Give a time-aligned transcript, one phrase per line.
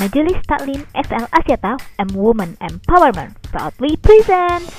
[0.00, 4.72] Majelis Taklim SL Asyata M Women Empowerment proudly presents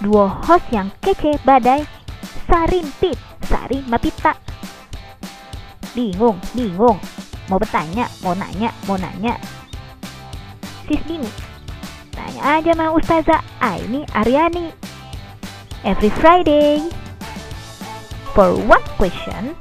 [0.00, 1.84] Duo host yang kece badai
[2.48, 4.32] Sarimpit, Sari Mapita.
[5.92, 6.96] Bingung, bingung.
[7.52, 9.36] Mau bertanya, mau nanya, mau nanya.
[10.88, 11.36] Sis bingung
[12.08, 14.72] Tanya aja sama Ustazah Aini Aryani.
[15.84, 16.88] Every Friday
[18.32, 19.52] For one question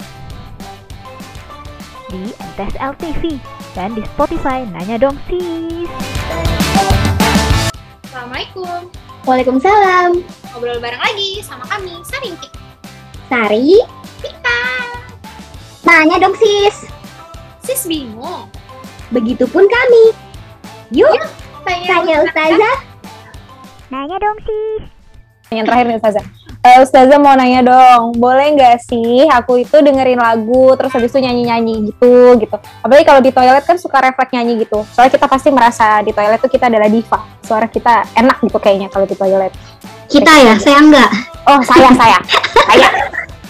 [2.08, 3.36] di MTSL TV
[3.74, 5.90] dan di Spotify Nanya Dong Sis.
[8.10, 8.90] Assalamualaikum.
[9.26, 10.22] Waalaikumsalam.
[10.54, 12.52] Ngobrol bareng lagi sama kami, Sarintik.
[13.32, 13.82] Sari,
[14.22, 14.60] Kita.
[15.82, 16.86] tanya dong sis.
[17.66, 18.46] Sis bingung.
[19.10, 20.14] Begitupun kami.
[20.94, 21.18] Yuk,
[21.66, 22.78] Tanya, tanya Ustazah.
[23.90, 24.84] Nanya dong Sis.
[25.50, 26.26] Yang terakhir nih Ustazah.
[26.64, 31.20] Eh, Ustazah mau nanya dong, boleh nggak sih aku itu dengerin lagu terus habis itu
[31.20, 32.56] nyanyi-nyanyi gitu gitu.
[32.80, 34.80] Apalagi kalau di toilet kan suka refleks nyanyi gitu.
[34.96, 37.20] Soalnya kita pasti merasa di toilet tuh kita adalah diva.
[37.44, 39.52] Suara kita enak gitu kayaknya kalau di toilet.
[40.08, 41.12] Kita ya, saya enggak.
[41.52, 42.20] Oh saya saya
[42.72, 42.90] saya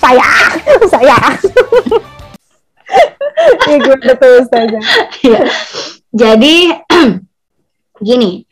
[0.02, 0.28] saya
[0.90, 1.18] saya.
[3.68, 4.84] Iya gue betul Ustazah.
[5.22, 5.42] Iya.
[6.14, 6.56] Jadi
[8.10, 8.46] gini,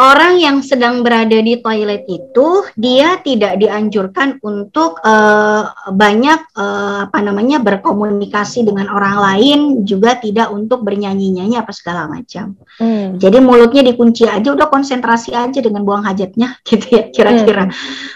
[0.00, 5.64] orang yang sedang berada di toilet itu dia tidak dianjurkan untuk eh,
[5.94, 12.58] banyak eh, apa namanya berkomunikasi dengan orang lain, juga tidak untuk bernyanyi-nyanyi apa segala macam.
[12.78, 13.18] Hmm.
[13.18, 17.70] Jadi mulutnya dikunci aja, udah konsentrasi aja dengan buang hajatnya, gitu ya kira-kira.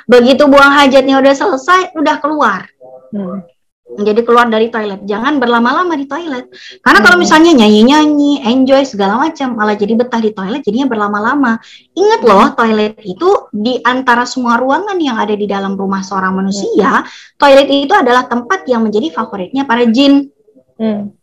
[0.07, 2.67] Begitu buang hajatnya udah selesai, udah keluar.
[3.15, 3.47] Hmm.
[3.89, 6.53] Jadi keluar dari toilet, jangan berlama-lama di toilet.
[6.85, 7.25] Karena kalau Hmm.
[7.25, 11.57] misalnya nyanyi-nyanyi, enjoy segala macam, malah jadi betah di toilet, jadinya berlama-lama.
[11.97, 17.01] Ingat loh, toilet itu di antara semua ruangan yang ada di dalam rumah seorang manusia,
[17.41, 20.29] toilet itu adalah tempat yang menjadi favoritnya para jin.
[20.77, 21.17] Hmm.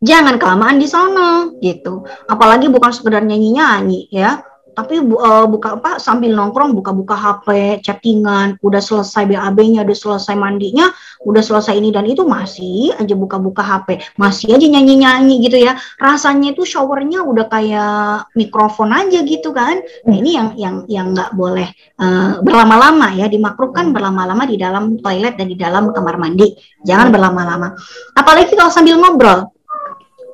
[0.00, 2.04] Jangan kelamaan di sana, gitu.
[2.28, 4.40] Apalagi bukan sekedar nyanyi-nyanyi, ya.
[4.76, 10.92] Tapi eh, buka apa sambil nongkrong buka-buka HP, chattingan, udah selesai BAB-nya, udah selesai mandinya,
[11.24, 15.80] udah selesai ini dan itu masih aja buka-buka HP, masih aja nyanyi-nyanyi gitu ya.
[15.96, 19.80] Rasanya itu showernya udah kayak mikrofon aja gitu kan.
[20.04, 25.40] Nah, ini yang yang yang nggak boleh eh, berlama-lama ya, dimakruhkan berlama-lama di dalam toilet
[25.40, 26.52] dan di dalam kamar mandi.
[26.84, 27.72] Jangan berlama-lama.
[28.12, 29.55] Apalagi kalau sambil ngobrol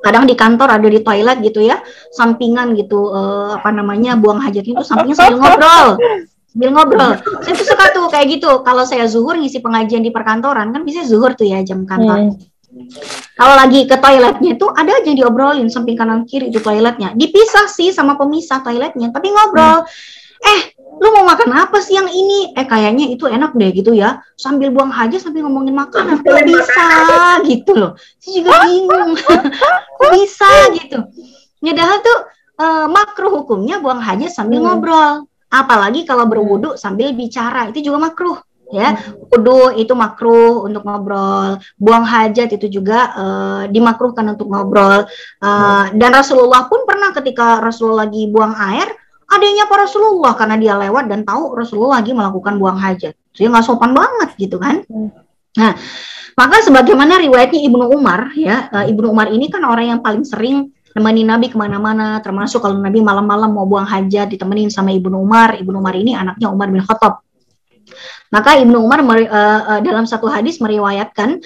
[0.03, 1.79] kadang di kantor ada di toilet gitu ya
[2.11, 5.87] sampingan gitu eh, apa namanya buang hajatnya itu sampingnya sambil ngobrol.
[6.53, 7.11] Sambil ngobrol.
[7.41, 8.51] Saya tuh suka tuh kayak gitu.
[8.61, 12.29] Kalau saya zuhur ngisi pengajian di perkantoran kan bisa zuhur tuh ya jam kantor.
[12.29, 12.51] Hmm.
[13.37, 17.13] kalau lagi ke toiletnya itu ada aja yang diobrolin samping kanan kiri itu toiletnya.
[17.13, 19.85] Dipisah sih sama pemisah toiletnya tapi ngobrol.
[20.41, 20.72] Eh
[21.03, 22.55] lu mau makan apa sih yang ini?
[22.55, 24.23] Eh kayaknya itu enak deh gitu ya.
[24.39, 26.23] Sambil buang hajat sambil ngomongin makanan.
[26.23, 26.87] Kok bisa?
[27.43, 27.91] gitu loh.
[28.23, 29.11] Saya juga bingung.
[29.99, 30.47] Kok bisa?
[30.71, 30.97] Gitu.
[31.59, 32.19] Nyadar tuh
[32.63, 34.79] eh, makruh hukumnya buang hajat sambil Hmm.
[34.79, 35.27] ngobrol.
[35.51, 37.67] Apalagi kalau berwudu sambil bicara.
[37.67, 38.39] Itu juga makruh
[38.71, 38.95] ya.
[39.27, 41.59] Wudhu itu makruh untuk ngobrol.
[41.75, 45.03] Buang hajat itu juga eh, dimakruhkan untuk ngobrol.
[45.43, 48.87] Eh, dan Rasulullah pun pernah ketika Rasulullah lagi buang air
[49.37, 53.13] adanya para Rasulullah karena dia lewat dan tahu Rasulullah lagi melakukan buang hajat.
[53.33, 54.85] Jadi nggak sopan banget gitu kan?
[54.87, 55.09] Hmm.
[55.53, 55.77] nah
[56.33, 60.73] maka sebagaimana riwayatnya Ibnu Umar ya eh, Ibnu Umar ini kan orang yang paling sering
[60.97, 65.57] nemani Nabi ke mana-mana termasuk kalau Nabi malam-malam mau buang hajat ditemenin sama Ibnu Umar.
[65.61, 67.21] Ibnu Umar ini anaknya Umar bin Khattab
[68.33, 71.37] maka Ibnu Umar eh, eh, dalam satu hadis meriwayatkan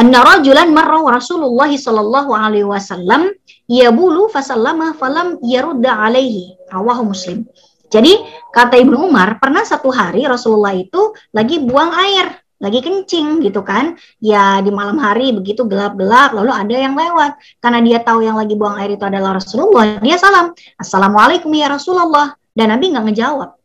[0.00, 3.28] anna rajulan marra Rasulullah sallallahu alaihi wasallam
[3.68, 7.44] yabulu fasallama falam yarudda alaihi rawahu Muslim.
[7.90, 8.14] Jadi
[8.54, 13.98] kata Ibnu Umar pernah satu hari Rasulullah itu lagi buang air, lagi kencing gitu kan.
[14.22, 17.34] Ya di malam hari begitu gelap-gelap lalu ada yang lewat.
[17.58, 22.38] Karena dia tahu yang lagi buang air itu adalah Rasulullah, dia salam, "Assalamualaikum ya Rasulullah."
[22.54, 23.59] Dan Nabi nggak ngejawab.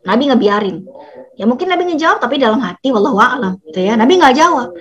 [0.00, 0.76] Nabi ngebiarin.
[1.36, 3.96] Ya mungkin Nabi ngejawab tapi dalam hati wallahu a'lam gitu ya.
[3.96, 4.76] Nabi nggak jawab.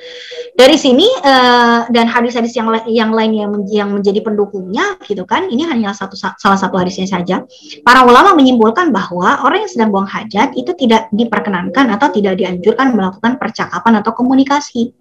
[0.56, 5.48] Dari sini eh, dan hadis-hadis yang yang lain yang, yang menjadi pendukungnya gitu kan.
[5.48, 7.48] Ini hanya satu salah satu hadisnya saja.
[7.84, 12.92] Para ulama menyimpulkan bahwa orang yang sedang buang hajat itu tidak diperkenankan atau tidak dianjurkan
[12.92, 14.92] melakukan percakapan atau komunikasi.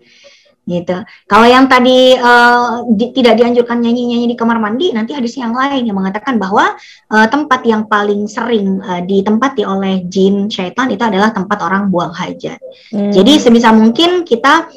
[0.69, 0.97] Gitu.
[1.25, 5.89] Kalau yang tadi eh, di- tidak dianjurkan nyanyi-nyanyi di kamar mandi, nanti hadis yang lain
[5.89, 6.77] yang mengatakan bahwa
[7.09, 12.13] eh, tempat yang paling sering eh, ditempati oleh jin syaitan itu adalah tempat orang buang
[12.13, 12.61] hajat.
[12.93, 13.09] Hmm.
[13.09, 14.69] Jadi sebisa mungkin kita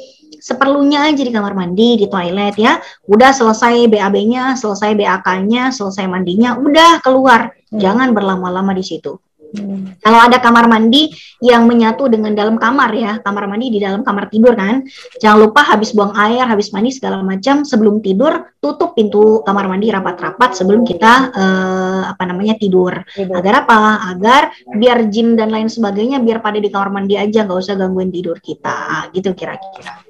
[0.42, 2.80] seperlunya aja di kamar mandi, di toilet ya.
[3.04, 7.52] Udah selesai BAB-nya, selesai BAK-nya, selesai mandinya, udah keluar.
[7.68, 7.78] Hmm.
[7.78, 9.20] Jangan berlama-lama di situ.
[9.52, 9.92] Hmm.
[10.00, 11.12] Kalau ada kamar mandi
[11.44, 14.80] yang menyatu dengan dalam kamar ya, kamar mandi di dalam kamar tidur kan,
[15.20, 19.92] jangan lupa habis buang air, habis mandi segala macam sebelum tidur tutup pintu kamar mandi
[19.92, 23.04] rapat-rapat sebelum kita eh, apa namanya tidur.
[23.12, 23.28] Gitu.
[23.28, 24.08] Agar apa?
[24.16, 28.08] Agar biar jin dan lain sebagainya biar pada di kamar mandi aja nggak usah gangguin
[28.08, 30.00] tidur kita, gitu kira-kira.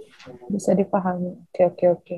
[0.47, 1.35] Bisa dipahami.
[1.51, 2.17] Oke, oke, oke.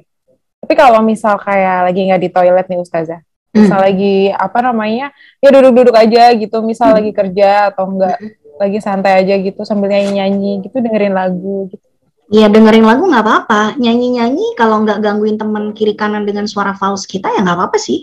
[0.65, 3.21] Tapi kalau misal kayak lagi nggak di toilet nih Ustazah,
[3.55, 6.97] misal lagi apa namanya, ya duduk-duduk aja gitu, misal Hmm.
[6.99, 8.19] lagi kerja atau enggak
[8.55, 11.87] lagi santai aja gitu sambil nyanyi-nyanyi gitu dengerin lagu gitu.
[12.35, 17.05] Iya dengerin lagu nggak apa-apa, nyanyi-nyanyi kalau nggak gangguin teman kiri kanan dengan suara false
[17.05, 18.03] kita ya nggak apa-apa sih,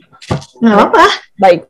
[0.61, 1.05] nggak apa-apa.
[1.41, 1.61] Baik.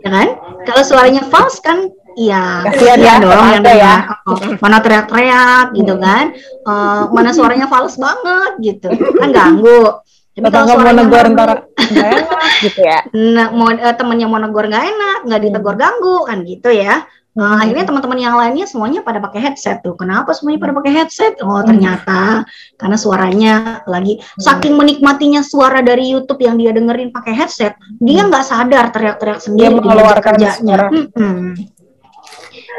[0.00, 0.28] ya kan?
[0.64, 3.94] Kalau suaranya false kan, iya, Kasihan iya ya, dong yang ya.
[4.24, 6.32] Oh, mana teriak-teriak gitu kan?
[6.64, 8.88] Eh, mana suaranya false banget gitu,
[9.20, 10.00] kan ganggu.
[10.36, 11.26] Tapi kalau nggak mau suaranya negor
[11.88, 12.98] nggak enak gitu ya.
[13.12, 17.04] nah, mau eh, temennya mau negor nggak enak, nggak ditegur ganggu kan gitu ya.
[17.36, 17.60] Eh, Hmm.
[17.60, 19.92] akhirnya teman-teman yang lainnya semuanya pada pakai headset tuh.
[19.92, 21.36] Kenapa semuanya pada pakai headset?
[21.44, 21.68] Oh Hmm.
[21.68, 22.48] ternyata
[22.80, 23.54] karena suaranya
[23.84, 29.44] lagi saking menikmatinya suara dari YouTube yang dia dengerin pakai headset, dia nggak sadar teriak-teriak
[29.44, 29.84] sendiri di meja Hmm.
[29.84, 30.56] mengeluarkan kerjanya.
[30.56, 30.86] suara.
[30.88, 31.75] Mm-mm.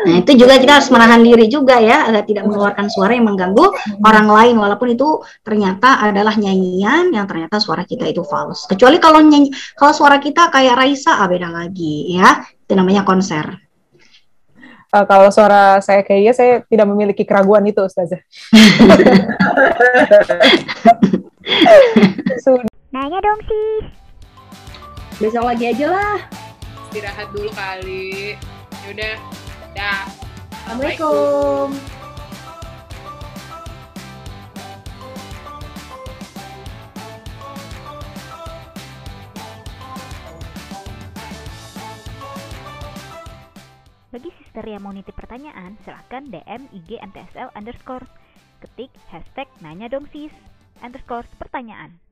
[0.05, 3.65] Nah itu juga kita harus menahan diri juga ya agar tidak mengeluarkan suara yang mengganggu
[4.05, 8.69] orang lain walaupun itu ternyata adalah nyanyian yang ternyata suara kita itu false.
[8.69, 12.45] Kecuali kalau nyanyi kalau suara kita kayak Raisa ah, beda lagi ya.
[12.67, 13.47] Itu namanya konser.
[14.88, 18.21] Eh, kalau suara saya kayaknya saya tidak memiliki keraguan itu Ustazah.
[22.88, 23.85] Nanya dong sis.
[25.19, 26.17] Besok lagi aja lah.
[26.88, 28.39] istirahat dulu kali.
[28.88, 29.19] Yaudah,
[29.77, 30.09] dah.
[30.65, 31.69] Assalamualaikum.
[44.09, 48.09] Bagi sister yang mau nitip pertanyaan, silahkan DM IG MTSL underscore.
[48.57, 50.33] Ketik hashtag nanya dong sis
[50.81, 52.06] underscore pertanyaan.